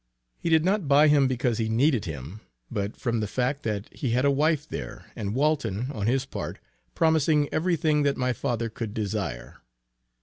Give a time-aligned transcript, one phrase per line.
[0.39, 2.39] He did not buy him because he needed him,
[2.71, 6.57] but from the fact that he had a wife there, and Walton on his part
[6.95, 9.61] promising every thing that my father could desire.